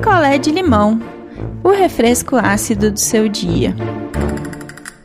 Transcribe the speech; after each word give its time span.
picolé 0.00 0.38
de 0.38 0.50
limão, 0.50 0.98
o 1.62 1.68
refresco 1.68 2.34
ácido 2.36 2.90
do 2.90 2.98
seu 2.98 3.28
dia. 3.28 3.76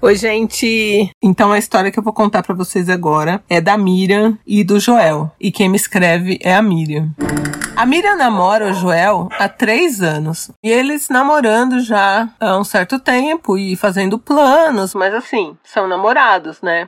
Oi, 0.02 0.15
gente! 0.15 1.12
Então 1.21 1.52
a 1.52 1.57
história 1.57 1.91
que 1.91 1.99
eu 1.99 2.04
vou 2.04 2.13
contar 2.13 2.41
para 2.44 2.55
vocês 2.55 2.89
agora 2.89 3.44
é 3.50 3.60
da 3.60 3.78
Miriam 3.78 4.38
e 4.47 4.63
do 4.63 4.79
Joel. 4.79 5.29
E 5.38 5.52
quem 5.52 5.68
me 5.68 5.76
escreve 5.76 6.39
é 6.42 6.55
a 6.55 6.62
Miriam. 6.62 7.10
A 7.76 7.86
Miriam 7.86 8.15
namora 8.15 8.69
o 8.69 8.73
Joel 8.73 9.28
há 9.37 9.49
três 9.49 10.01
anos. 10.01 10.49
E 10.63 10.71
eles 10.71 11.09
namorando 11.09 11.81
já 11.81 12.29
há 12.39 12.57
um 12.57 12.63
certo 12.63 12.97
tempo 12.97 13.57
e 13.57 13.75
fazendo 13.75 14.17
planos, 14.17 14.96
mas 14.96 15.13
assim, 15.13 15.57
são 15.62 15.89
namorados, 15.89 16.62
né? 16.62 16.88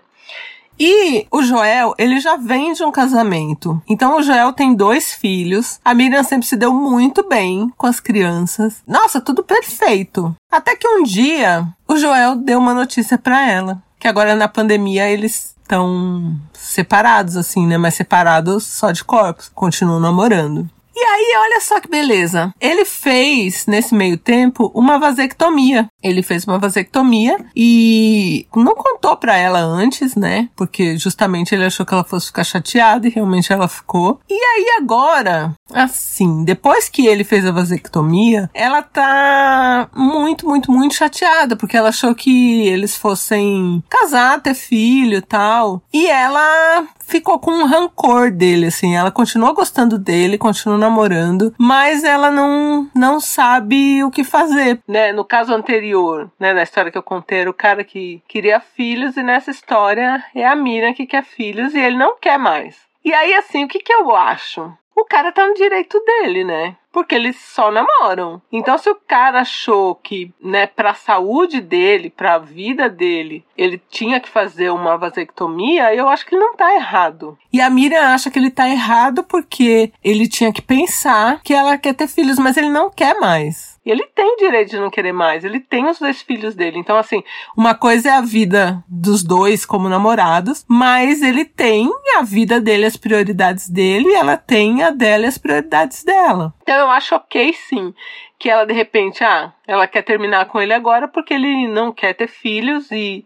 E 0.80 1.26
o 1.32 1.42
Joel, 1.42 1.94
ele 1.98 2.20
já 2.20 2.36
vem 2.36 2.74
de 2.74 2.84
um 2.84 2.92
casamento. 2.92 3.82
Então 3.88 4.18
o 4.18 4.22
Joel 4.22 4.54
tem 4.54 4.76
dois 4.76 5.14
filhos. 5.14 5.80
A 5.84 5.94
Miriam 5.94 6.24
sempre 6.24 6.48
se 6.48 6.56
deu 6.56 6.74
muito 6.74 7.28
bem 7.28 7.72
com 7.78 7.88
as 7.88 8.00
crianças. 8.00 8.84
Nossa, 8.86 9.20
tudo 9.20 9.44
perfeito. 9.44 10.36
Até 10.52 10.76
que 10.76 10.88
um 10.88 11.04
dia 11.04 11.68
o 11.88 11.98
Joel 11.98 12.36
deu 12.36 12.60
uma 12.60 12.74
notícia 12.74 13.18
para 13.18 13.50
ela, 13.50 13.82
que 14.00 14.08
agora 14.08 14.36
na 14.36 14.48
pandemia 14.48 15.10
eles 15.10 15.56
estão 15.62 16.36
separados 16.54 17.36
assim, 17.36 17.68
né, 17.68 17.78
mas 17.78 17.96
separados 17.96 18.66
só 18.66 18.92
de 18.92 19.04
corpos, 19.04 19.52
continuam 19.54 20.00
namorando. 20.00 20.70
E 21.00 21.00
aí, 21.00 21.36
olha 21.38 21.62
só 21.62 21.80
que 21.80 21.88
beleza. 21.88 22.52
Ele 22.60 22.84
fez, 22.84 23.68
nesse 23.68 23.94
meio 23.94 24.18
tempo, 24.18 24.72
uma 24.74 24.98
vasectomia. 24.98 25.88
Ele 26.02 26.24
fez 26.24 26.44
uma 26.44 26.58
vasectomia 26.58 27.38
e 27.56 28.48
não 28.56 28.74
contou 28.74 29.16
pra 29.16 29.38
ela 29.38 29.60
antes, 29.60 30.16
né? 30.16 30.50
Porque 30.56 30.98
justamente 30.98 31.54
ele 31.54 31.66
achou 31.66 31.86
que 31.86 31.94
ela 31.94 32.04
fosse 32.04 32.26
ficar 32.28 32.44
chateada 32.44 33.08
e 33.08 33.12
realmente 33.12 33.54
ela 33.54 33.68
ficou. 33.68 34.20
E 34.28 34.34
aí 34.34 34.78
agora, 34.82 35.54
assim, 35.72 36.44
depois 36.44 36.90
que 36.90 37.06
ele 37.06 37.24
fez 37.24 37.46
a 37.46 37.52
vasectomia, 37.52 38.50
ela 38.52 38.82
tá 38.82 39.90
muito, 39.96 40.48
muito, 40.48 40.72
muito 40.72 40.96
chateada, 40.96 41.56
porque 41.56 41.78
ela 41.78 41.90
achou 41.90 42.16
que 42.16 42.66
eles 42.68 42.96
fossem 42.96 43.84
casar, 43.88 44.42
ter 44.42 44.56
filho 44.56 45.22
tal. 45.22 45.84
E 45.94 46.08
ela 46.08 46.88
ficou 47.06 47.38
com 47.40 47.52
um 47.52 47.66
rancor 47.66 48.32
dele, 48.32 48.68
assim. 48.68 48.96
Ela 48.96 49.12
continua 49.12 49.54
gostando 49.54 49.98
dele, 49.98 50.40
continua 50.40 50.87
namorando, 50.88 51.54
mas 51.58 52.04
ela 52.04 52.32
não, 52.32 52.90
não 52.96 53.20
sabe 53.20 54.04
o 54.04 54.10
que 54.10 54.24
fazer, 54.24 54.80
né? 54.88 55.12
No 55.12 55.26
caso 55.26 55.54
anterior, 55.54 56.32
né, 56.40 56.54
na 56.54 56.64
história 56.64 56.92
que 56.92 56.98
eu 56.98 57.04
contei, 57.04 57.40
era 57.40 57.50
o 57.50 57.54
cara 57.54 57.84
que 57.84 58.22
queria 58.28 58.60
filhos 58.60 59.18
e 59.18 59.24
nessa 59.24 59.52
história 59.52 60.24
é 60.34 60.46
a 60.46 60.56
Mira 60.56 60.94
que 60.94 61.06
quer 61.06 61.24
filhos 61.24 61.74
e 61.74 61.80
ele 61.80 61.98
não 61.98 62.18
quer 62.18 62.40
mais. 62.40 62.76
E 63.04 63.14
aí, 63.14 63.34
assim, 63.36 63.64
o 63.64 63.68
que 63.68 63.80
que 63.80 63.94
eu 63.94 64.16
acho? 64.16 64.72
O 64.98 65.06
cara 65.06 65.32
tá 65.32 65.48
no 65.48 65.54
direito 65.54 66.04
dele, 66.04 66.44
né? 66.44 66.76
porque 66.98 67.14
eles 67.14 67.36
só 67.40 67.70
namoram. 67.72 68.42
Então, 68.52 68.76
se 68.76 68.90
o 68.90 68.96
cara 68.96 69.42
achou 69.42 69.94
que, 69.94 70.34
né, 70.42 70.66
pra 70.66 70.96
saúde 70.96 71.62
dele, 71.62 72.10
pra 72.10 72.40
vida 72.40 72.90
dele, 72.90 73.46
ele 73.56 73.80
tinha 73.88 74.20
que 74.20 74.28
fazer 74.28 74.72
uma 74.72 74.98
vasectomia, 74.98 75.94
eu 75.94 76.10
acho 76.10 76.26
que 76.26 76.34
ele 76.34 76.44
não 76.44 76.56
tá 76.56 76.74
errado. 76.74 77.38
E 77.54 77.62
a 77.62 77.70
Miriam 77.70 78.02
acha 78.02 78.32
que 78.32 78.40
ele 78.40 78.50
tá 78.50 78.68
errado 78.68 79.24
porque 79.24 79.92
ele 80.04 80.28
tinha 80.28 80.52
que 80.52 80.60
pensar 80.60 81.40
que 81.44 81.54
ela 81.54 81.78
quer 81.78 81.94
ter 81.94 82.08
filhos, 82.08 82.40
mas 82.40 82.58
ele 82.58 82.70
não 82.70 82.90
quer 82.90 83.20
mais. 83.20 83.77
E 83.88 83.92
ele 83.92 84.06
tem 84.14 84.36
direito 84.36 84.72
de 84.72 84.80
não 84.80 84.90
querer 84.90 85.14
mais, 85.14 85.46
ele 85.46 85.62
tem 85.62 85.88
os 85.88 85.98
dois 85.98 86.22
filhos 86.22 86.54
dele. 86.54 86.78
Então, 86.78 86.98
assim, 86.98 87.24
uma 87.56 87.74
coisa 87.74 88.10
é 88.10 88.12
a 88.12 88.22
vida 88.22 88.84
dos 88.86 89.24
dois 89.24 89.66
como 89.66 89.88
namorados, 89.88 90.66
mas 90.68 91.22
ele 91.22 91.46
tem 91.46 91.90
a 92.18 92.22
vida 92.22 92.60
dele, 92.60 92.84
as 92.84 92.98
prioridades 92.98 93.70
dele, 93.70 94.10
e 94.10 94.14
ela 94.14 94.36
tem 94.36 94.84
a 94.84 94.90
dela 94.90 95.24
e 95.24 95.28
as 95.28 95.38
prioridades 95.38 96.04
dela. 96.04 96.54
Então, 96.64 96.76
eu 96.76 96.92
acho 96.92 97.16
ok, 97.16 97.54
sim, 97.54 97.94
que 98.38 98.50
ela 98.50 98.66
de 98.66 98.74
repente, 98.74 99.24
ah, 99.24 99.54
ela 99.66 99.88
quer 99.88 100.02
terminar 100.02 100.48
com 100.48 100.60
ele 100.60 100.74
agora 100.74 101.08
porque 101.08 101.34
ele 101.34 101.66
não 101.70 101.94
quer 101.94 102.14
ter 102.14 102.28
filhos 102.28 102.92
e 102.92 103.24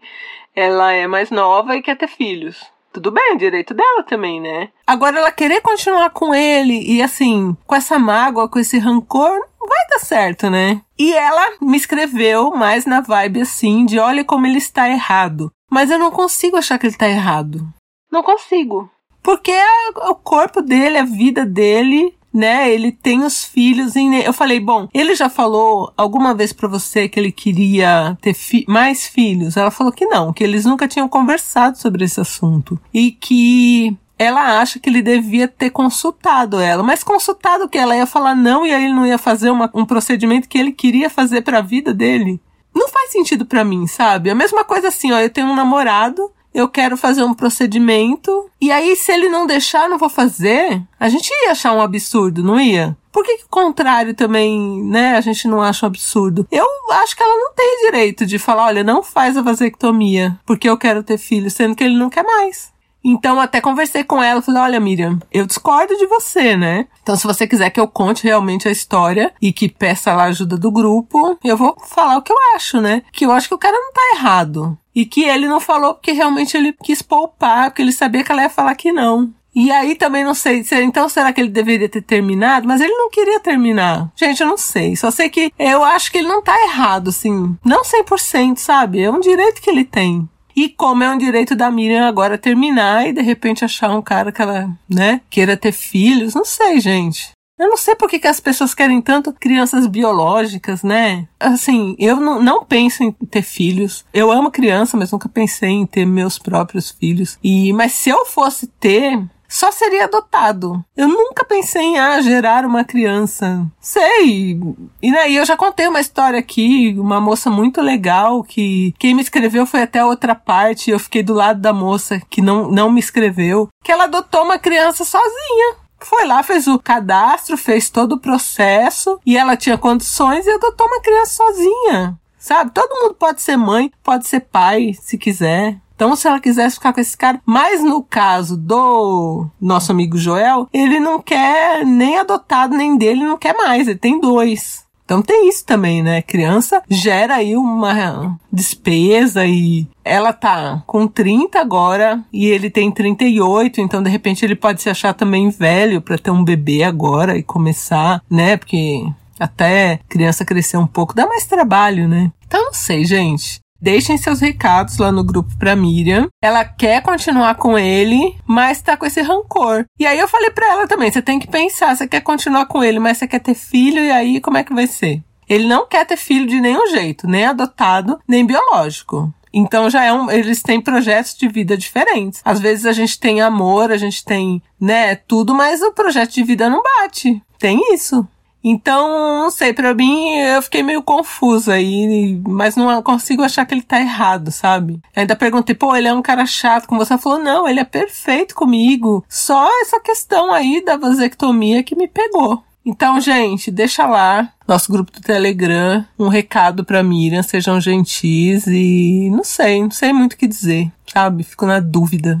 ela 0.54 0.92
é 0.92 1.08
mais 1.08 1.32
nova 1.32 1.76
e 1.76 1.82
quer 1.82 1.96
ter 1.96 2.06
filhos 2.06 2.71
tudo 2.92 3.10
bem, 3.10 3.36
direito 3.36 3.72
dela 3.72 4.02
também, 4.02 4.40
né? 4.40 4.68
Agora 4.86 5.18
ela 5.18 5.32
querer 5.32 5.60
continuar 5.60 6.10
com 6.10 6.34
ele 6.34 6.80
e 6.86 7.02
assim, 7.02 7.56
com 7.66 7.74
essa 7.74 7.98
mágoa, 7.98 8.48
com 8.48 8.58
esse 8.58 8.78
rancor, 8.78 9.40
vai 9.60 9.86
dar 9.90 9.98
certo, 10.00 10.50
né? 10.50 10.82
E 10.98 11.12
ela 11.12 11.56
me 11.60 11.76
escreveu 11.76 12.50
mais 12.50 12.84
na 12.84 13.00
vibe 13.00 13.40
assim, 13.40 13.84
de 13.86 13.98
olha 13.98 14.24
como 14.24 14.46
ele 14.46 14.58
está 14.58 14.88
errado. 14.88 15.50
Mas 15.70 15.90
eu 15.90 15.98
não 15.98 16.10
consigo 16.10 16.56
achar 16.56 16.78
que 16.78 16.86
ele 16.86 16.94
está 16.94 17.08
errado. 17.08 17.66
Não 18.10 18.22
consigo. 18.22 18.90
Porque 19.22 19.50
é 19.50 19.66
o 20.10 20.14
corpo 20.14 20.60
dele, 20.60 20.98
a 20.98 21.04
vida 21.04 21.46
dele, 21.46 22.14
né? 22.32 22.72
Ele 22.72 22.90
tem 22.90 23.24
os 23.24 23.44
filhos. 23.44 23.96
Em... 23.96 24.16
Eu 24.20 24.32
falei, 24.32 24.58
bom, 24.58 24.88
ele 24.94 25.14
já 25.14 25.28
falou 25.28 25.92
alguma 25.96 26.34
vez 26.34 26.52
para 26.52 26.68
você 26.68 27.08
que 27.08 27.18
ele 27.18 27.32
queria 27.32 28.16
ter 28.20 28.34
fi 28.34 28.64
mais 28.68 29.06
filhos? 29.06 29.56
Ela 29.56 29.70
falou 29.70 29.92
que 29.92 30.06
não, 30.06 30.32
que 30.32 30.42
eles 30.42 30.64
nunca 30.64 30.88
tinham 30.88 31.08
conversado 31.08 31.78
sobre 31.78 32.04
esse 32.04 32.20
assunto. 32.20 32.78
E 32.92 33.12
que 33.12 33.96
ela 34.18 34.60
acha 34.60 34.78
que 34.78 34.88
ele 34.88 35.02
devia 35.02 35.48
ter 35.48 35.70
consultado 35.70 36.60
ela, 36.60 36.82
mas 36.82 37.02
consultado 37.02 37.68
que 37.68 37.78
ela 37.78 37.96
ia 37.96 38.06
falar 38.06 38.36
não 38.36 38.64
e 38.64 38.72
aí 38.72 38.84
ele 38.84 38.94
não 38.94 39.04
ia 39.04 39.18
fazer 39.18 39.50
uma, 39.50 39.68
um 39.74 39.84
procedimento 39.84 40.48
que 40.48 40.58
ele 40.58 40.72
queria 40.72 41.10
fazer 41.10 41.42
para 41.42 41.58
a 41.58 41.62
vida 41.62 41.92
dele. 41.92 42.40
Não 42.74 42.88
faz 42.88 43.10
sentido 43.10 43.44
para 43.44 43.64
mim, 43.64 43.86
sabe? 43.86 44.30
A 44.30 44.34
mesma 44.34 44.64
coisa 44.64 44.88
assim, 44.88 45.12
ó, 45.12 45.18
eu 45.18 45.28
tenho 45.28 45.48
um 45.48 45.56
namorado, 45.56 46.30
eu 46.54 46.68
quero 46.68 46.96
fazer 46.96 47.22
um 47.22 47.34
procedimento 47.34 48.50
e 48.60 48.70
aí 48.70 48.94
se 48.96 49.12
ele 49.12 49.28
não 49.28 49.46
deixar, 49.46 49.88
não 49.88 49.98
vou 49.98 50.08
fazer. 50.08 50.82
A 50.98 51.08
gente 51.08 51.30
ia 51.30 51.52
achar 51.52 51.72
um 51.72 51.80
absurdo, 51.80 52.42
não 52.42 52.60
ia? 52.60 52.96
Por 53.10 53.24
que, 53.24 53.38
que 53.38 53.44
o 53.44 53.48
contrário 53.48 54.14
também, 54.14 54.82
né, 54.84 55.16
a 55.16 55.20
gente 55.20 55.46
não 55.46 55.60
acha 55.60 55.84
um 55.84 55.88
absurdo? 55.88 56.46
Eu 56.50 56.66
acho 56.92 57.14
que 57.14 57.22
ela 57.22 57.36
não 57.36 57.52
tem 57.52 57.84
direito 57.84 58.24
de 58.24 58.38
falar, 58.38 58.64
olha, 58.66 58.82
não 58.82 59.02
faz 59.02 59.36
a 59.36 59.42
vasectomia, 59.42 60.38
porque 60.46 60.68
eu 60.68 60.78
quero 60.78 61.02
ter 61.02 61.18
filho, 61.18 61.50
sendo 61.50 61.76
que 61.76 61.84
ele 61.84 61.98
não 61.98 62.08
quer 62.08 62.24
mais. 62.24 62.71
Então, 63.04 63.40
até 63.40 63.60
conversei 63.60 64.04
com 64.04 64.22
ela, 64.22 64.42
falei: 64.42 64.62
olha, 64.62 64.80
Miriam, 64.80 65.18
eu 65.32 65.46
discordo 65.46 65.96
de 65.96 66.06
você, 66.06 66.56
né? 66.56 66.86
Então, 67.02 67.16
se 67.16 67.26
você 67.26 67.46
quiser 67.46 67.70
que 67.70 67.80
eu 67.80 67.88
conte 67.88 68.24
realmente 68.24 68.68
a 68.68 68.72
história 68.72 69.32
e 69.40 69.52
que 69.52 69.68
peça 69.68 70.12
lá 70.12 70.24
a 70.24 70.26
ajuda 70.26 70.56
do 70.56 70.70
grupo, 70.70 71.38
eu 71.42 71.56
vou 71.56 71.76
falar 71.84 72.18
o 72.18 72.22
que 72.22 72.32
eu 72.32 72.36
acho, 72.54 72.80
né? 72.80 73.02
Que 73.12 73.26
eu 73.26 73.32
acho 73.32 73.48
que 73.48 73.54
o 73.54 73.58
cara 73.58 73.76
não 73.76 73.92
tá 73.92 74.16
errado. 74.16 74.78
E 74.94 75.06
que 75.06 75.24
ele 75.24 75.48
não 75.48 75.58
falou 75.58 75.94
porque 75.94 76.12
realmente 76.12 76.56
ele 76.56 76.74
quis 76.82 77.00
poupar, 77.00 77.70
porque 77.70 77.82
ele 77.82 77.92
sabia 77.92 78.22
que 78.22 78.30
ela 78.30 78.42
ia 78.42 78.50
falar 78.50 78.74
que 78.74 78.92
não. 78.92 79.32
E 79.54 79.70
aí 79.70 79.94
também 79.94 80.24
não 80.24 80.32
sei, 80.34 80.64
então 80.82 81.08
será 81.08 81.32
que 81.32 81.40
ele 81.40 81.50
deveria 81.50 81.88
ter 81.88 82.00
terminado? 82.00 82.66
Mas 82.66 82.80
ele 82.80 82.94
não 82.94 83.10
queria 83.10 83.38
terminar. 83.38 84.10
Gente, 84.16 84.40
eu 84.40 84.48
não 84.48 84.56
sei. 84.56 84.96
Só 84.96 85.10
sei 85.10 85.28
que 85.28 85.52
eu 85.58 85.84
acho 85.84 86.10
que 86.10 86.18
ele 86.18 86.28
não 86.28 86.42
tá 86.42 86.58
errado, 86.64 87.10
assim. 87.10 87.54
Não 87.62 87.82
100%, 87.82 88.56
sabe? 88.56 89.02
É 89.02 89.10
um 89.10 89.20
direito 89.20 89.60
que 89.60 89.68
ele 89.68 89.84
tem. 89.84 90.26
E 90.56 90.68
como 90.68 91.02
é 91.02 91.10
um 91.10 91.18
direito 91.18 91.54
da 91.54 91.70
Miriam 91.70 92.06
agora 92.06 92.38
terminar 92.38 93.08
e 93.08 93.12
de 93.12 93.22
repente 93.22 93.64
achar 93.64 93.90
um 93.90 94.02
cara 94.02 94.32
que 94.32 94.42
ela, 94.42 94.70
né, 94.88 95.20
queira 95.30 95.56
ter 95.56 95.72
filhos, 95.72 96.34
não 96.34 96.44
sei, 96.44 96.80
gente. 96.80 97.32
Eu 97.58 97.68
não 97.68 97.76
sei 97.76 97.94
por 97.94 98.08
que, 98.08 98.18
que 98.18 98.26
as 98.26 98.40
pessoas 98.40 98.74
querem 98.74 99.00
tanto 99.00 99.32
crianças 99.32 99.86
biológicas, 99.86 100.82
né? 100.82 101.28
Assim, 101.38 101.94
eu 101.96 102.16
não, 102.16 102.42
não 102.42 102.64
penso 102.64 103.04
em 103.04 103.12
ter 103.12 103.42
filhos. 103.42 104.04
Eu 104.12 104.32
amo 104.32 104.50
criança, 104.50 104.96
mas 104.96 105.12
nunca 105.12 105.28
pensei 105.28 105.68
em 105.68 105.86
ter 105.86 106.04
meus 106.04 106.38
próprios 106.40 106.90
filhos. 106.90 107.38
E, 107.42 107.72
mas 107.72 107.92
se 107.92 108.10
eu 108.10 108.24
fosse 108.24 108.66
ter, 108.66 109.22
só 109.52 109.70
seria 109.70 110.04
adotado. 110.04 110.82
Eu 110.96 111.06
nunca 111.06 111.44
pensei 111.44 111.82
em 111.82 111.98
ah, 111.98 112.20
gerar 112.22 112.64
uma 112.64 112.84
criança. 112.84 113.66
Sei. 113.78 114.58
E 115.02 115.12
daí 115.12 115.36
eu 115.36 115.44
já 115.44 115.56
contei 115.58 115.86
uma 115.86 116.00
história 116.00 116.38
aqui, 116.38 116.96
uma 116.98 117.20
moça 117.20 117.50
muito 117.50 117.82
legal 117.82 118.42
que 118.42 118.94
quem 118.98 119.14
me 119.14 119.20
escreveu 119.20 119.66
foi 119.66 119.82
até 119.82 120.02
outra 120.02 120.34
parte. 120.34 120.90
Eu 120.90 120.98
fiquei 120.98 121.22
do 121.22 121.34
lado 121.34 121.60
da 121.60 121.72
moça 121.72 122.18
que 122.30 122.40
não, 122.40 122.70
não 122.70 122.90
me 122.90 122.98
escreveu, 122.98 123.68
que 123.84 123.92
ela 123.92 124.04
adotou 124.04 124.42
uma 124.42 124.58
criança 124.58 125.04
sozinha 125.04 125.82
foi 126.04 126.26
lá, 126.26 126.42
fez 126.42 126.66
o 126.66 126.80
cadastro, 126.80 127.56
fez 127.56 127.88
todo 127.88 128.16
o 128.16 128.18
processo 128.18 129.20
e 129.24 129.36
ela 129.36 129.56
tinha 129.56 129.78
condições 129.78 130.44
e 130.44 130.50
adotou 130.50 130.84
uma 130.88 131.00
criança 131.00 131.34
sozinha. 131.34 132.18
Sabe? 132.36 132.72
Todo 132.72 133.00
mundo 133.00 133.14
pode 133.14 133.40
ser 133.40 133.56
mãe, 133.56 133.92
pode 134.02 134.26
ser 134.26 134.40
pai, 134.40 134.94
se 135.00 135.16
quiser. 135.16 135.78
Então, 136.02 136.16
se 136.16 136.26
ela 136.26 136.40
quisesse 136.40 136.74
ficar 136.74 136.92
com 136.92 137.00
esse 137.00 137.16
cara, 137.16 137.40
mas 137.46 137.80
no 137.80 138.02
caso 138.02 138.56
do 138.56 139.46
nosso 139.60 139.92
amigo 139.92 140.18
Joel, 140.18 140.68
ele 140.72 140.98
não 140.98 141.22
quer 141.22 141.86
nem 141.86 142.18
adotado, 142.18 142.76
nem 142.76 142.98
dele, 142.98 143.24
não 143.24 143.38
quer 143.38 143.54
mais, 143.54 143.86
ele 143.86 144.00
tem 144.00 144.20
dois. 144.20 144.84
Então 145.04 145.22
tem 145.22 145.48
isso 145.48 145.64
também, 145.64 146.02
né? 146.02 146.20
Criança 146.20 146.82
gera 146.90 147.36
aí 147.36 147.54
uma 147.56 148.36
despesa 148.52 149.46
e 149.46 149.86
ela 150.04 150.32
tá 150.32 150.82
com 150.88 151.06
30 151.06 151.60
agora 151.60 152.20
e 152.32 152.46
ele 152.46 152.68
tem 152.68 152.90
38, 152.90 153.80
então 153.80 154.02
de 154.02 154.10
repente 154.10 154.44
ele 154.44 154.56
pode 154.56 154.82
se 154.82 154.90
achar 154.90 155.14
também 155.14 155.50
velho 155.50 156.02
para 156.02 156.18
ter 156.18 156.32
um 156.32 156.42
bebê 156.42 156.82
agora 156.82 157.38
e 157.38 157.44
começar, 157.44 158.20
né? 158.28 158.56
Porque 158.56 159.06
até 159.38 160.00
criança 160.08 160.44
crescer 160.44 160.78
um 160.78 160.86
pouco 160.86 161.14
dá 161.14 161.28
mais 161.28 161.46
trabalho, 161.46 162.08
né? 162.08 162.32
Então 162.44 162.64
não 162.64 162.74
sei, 162.74 163.04
gente. 163.04 163.61
Deixem 163.82 164.16
seus 164.16 164.38
recados 164.38 164.96
lá 164.98 165.10
no 165.10 165.24
grupo 165.24 165.50
pra 165.58 165.74
Miriam. 165.74 166.28
Ela 166.40 166.64
quer 166.64 167.02
continuar 167.02 167.56
com 167.56 167.76
ele, 167.76 168.36
mas 168.46 168.80
tá 168.80 168.96
com 168.96 169.04
esse 169.04 169.20
rancor. 169.20 169.84
E 169.98 170.06
aí 170.06 170.20
eu 170.20 170.28
falei 170.28 170.50
pra 170.50 170.70
ela 170.70 170.86
também: 170.86 171.10
você 171.10 171.20
tem 171.20 171.40
que 171.40 171.48
pensar, 171.48 171.96
você 171.96 172.06
quer 172.06 172.20
continuar 172.20 172.66
com 172.66 172.84
ele, 172.84 173.00
mas 173.00 173.18
você 173.18 173.26
quer 173.26 173.40
ter 173.40 173.54
filho, 173.54 174.00
e 174.00 174.12
aí 174.12 174.40
como 174.40 174.56
é 174.56 174.62
que 174.62 174.72
vai 174.72 174.86
ser? 174.86 175.20
Ele 175.48 175.66
não 175.66 175.84
quer 175.84 176.06
ter 176.06 176.16
filho 176.16 176.46
de 176.46 176.60
nenhum 176.60 176.86
jeito, 176.90 177.26
nem 177.26 177.44
adotado, 177.44 178.20
nem 178.28 178.46
biológico. 178.46 179.34
Então 179.52 179.90
já 179.90 180.04
é 180.04 180.12
um, 180.12 180.30
eles 180.30 180.62
têm 180.62 180.80
projetos 180.80 181.34
de 181.34 181.48
vida 181.48 181.76
diferentes. 181.76 182.40
Às 182.44 182.60
vezes 182.60 182.86
a 182.86 182.92
gente 182.92 183.18
tem 183.18 183.40
amor, 183.40 183.90
a 183.90 183.96
gente 183.96 184.24
tem, 184.24 184.62
né, 184.80 185.16
tudo, 185.16 185.54
mas 185.54 185.82
o 185.82 185.92
projeto 185.92 186.32
de 186.32 186.44
vida 186.44 186.70
não 186.70 186.80
bate. 186.82 187.42
Tem 187.58 187.92
isso. 187.92 188.26
Então, 188.64 189.42
não 189.42 189.50
sei, 189.50 189.72
para 189.72 189.94
mim 189.94 190.34
eu 190.36 190.62
fiquei 190.62 190.82
meio 190.82 191.02
confusa 191.02 191.74
aí, 191.74 192.40
mas 192.46 192.76
não 192.76 193.02
consigo 193.02 193.42
achar 193.42 193.66
que 193.66 193.74
ele 193.74 193.82
tá 193.82 194.00
errado, 194.00 194.52
sabe? 194.52 195.00
Ainda 195.14 195.34
perguntei, 195.34 195.74
pô, 195.74 195.94
ele 195.96 196.08
é 196.08 196.14
um 196.14 196.22
cara 196.22 196.46
chato 196.46 196.86
com 196.86 196.96
você? 196.96 197.12
Ela 197.12 197.22
falou, 197.22 197.38
não, 197.38 197.68
ele 197.68 197.80
é 197.80 197.84
perfeito 197.84 198.54
comigo. 198.54 199.24
Só 199.28 199.68
essa 199.82 200.00
questão 200.00 200.52
aí 200.52 200.84
da 200.84 200.96
vasectomia 200.96 201.82
que 201.82 201.96
me 201.96 202.06
pegou. 202.06 202.62
Então, 202.84 203.20
gente, 203.20 203.70
deixa 203.70 204.06
lá 204.06 204.52
nosso 204.66 204.90
grupo 204.90 205.12
do 205.12 205.20
Telegram 205.20 206.04
um 206.18 206.28
recado 206.28 206.84
para 206.84 207.02
Miriam, 207.02 207.42
sejam 207.42 207.80
gentis 207.80 208.66
e 208.66 209.28
não 209.30 209.44
sei, 209.44 209.82
não 209.82 209.90
sei 209.90 210.12
muito 210.12 210.32
o 210.32 210.36
que 210.36 210.48
dizer, 210.48 210.90
sabe? 211.12 211.44
Fico 211.44 211.64
na 211.64 211.78
dúvida. 211.78 212.38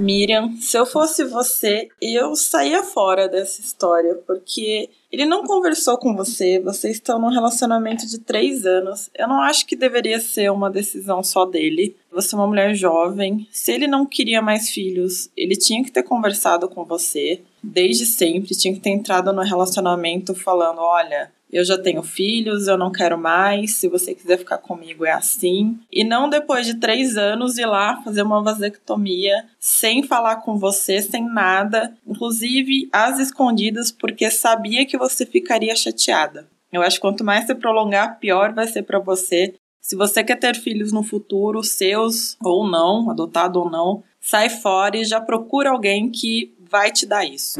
Miriam, 0.00 0.56
se 0.56 0.76
eu 0.78 0.86
fosse 0.86 1.24
você, 1.24 1.88
eu 2.00 2.34
saía 2.34 2.82
fora 2.82 3.28
dessa 3.28 3.60
história, 3.60 4.14
porque 4.26 4.88
ele 5.12 5.26
não 5.26 5.44
conversou 5.44 5.98
com 5.98 6.16
você, 6.16 6.58
vocês 6.58 6.96
estão 6.96 7.18
num 7.18 7.28
relacionamento 7.28 8.06
de 8.06 8.18
três 8.18 8.64
anos. 8.64 9.10
Eu 9.14 9.28
não 9.28 9.42
acho 9.42 9.66
que 9.66 9.76
deveria 9.76 10.18
ser 10.20 10.50
uma 10.50 10.70
decisão 10.70 11.22
só 11.22 11.44
dele. 11.44 11.96
Você 12.12 12.34
é 12.34 12.38
uma 12.38 12.46
mulher 12.46 12.74
jovem. 12.74 13.46
Se 13.50 13.72
ele 13.72 13.86
não 13.86 14.06
queria 14.06 14.40
mais 14.40 14.70
filhos, 14.70 15.28
ele 15.36 15.56
tinha 15.56 15.84
que 15.84 15.92
ter 15.92 16.02
conversado 16.02 16.68
com 16.68 16.84
você 16.84 17.42
desde 17.62 18.06
sempre, 18.06 18.56
tinha 18.56 18.72
que 18.72 18.80
ter 18.80 18.90
entrado 18.90 19.32
no 19.32 19.42
relacionamento 19.42 20.34
falando: 20.34 20.80
olha, 20.80 21.30
eu 21.52 21.64
já 21.64 21.76
tenho 21.76 22.02
filhos, 22.02 22.68
eu 22.68 22.78
não 22.78 22.92
quero 22.92 23.18
mais, 23.18 23.74
se 23.74 23.88
você 23.88 24.14
quiser 24.14 24.38
ficar 24.38 24.58
comigo 24.58 25.04
é 25.04 25.10
assim. 25.10 25.78
E 25.90 26.04
não 26.04 26.28
depois 26.28 26.66
de 26.66 26.74
três 26.74 27.16
anos 27.16 27.58
ir 27.58 27.66
lá 27.66 28.00
fazer 28.02 28.22
uma 28.22 28.42
vasectomia 28.42 29.44
sem 29.58 30.02
falar 30.02 30.36
com 30.36 30.58
você, 30.58 31.02
sem 31.02 31.24
nada, 31.24 31.92
inclusive 32.06 32.88
às 32.92 33.18
escondidas, 33.18 33.90
porque 33.90 34.30
sabia 34.30 34.86
que 34.86 34.96
você 34.96 35.26
ficaria 35.26 35.74
chateada. 35.74 36.48
Eu 36.72 36.82
acho 36.82 36.96
que 36.96 37.02
quanto 37.02 37.24
mais 37.24 37.46
você 37.46 37.54
prolongar, 37.54 38.18
pior 38.20 38.52
vai 38.52 38.66
ser 38.68 38.82
para 38.82 39.00
você. 39.00 39.54
Se 39.80 39.96
você 39.96 40.22
quer 40.22 40.36
ter 40.36 40.54
filhos 40.54 40.92
no 40.92 41.02
futuro, 41.02 41.64
seus 41.64 42.36
ou 42.44 42.68
não, 42.68 43.10
adotado 43.10 43.58
ou 43.58 43.68
não, 43.68 44.04
sai 44.20 44.48
fora 44.48 44.96
e 44.96 45.04
já 45.04 45.20
procura 45.20 45.70
alguém 45.70 46.10
que 46.10 46.54
vai 46.60 46.92
te 46.92 47.06
dar 47.06 47.24
isso. 47.24 47.58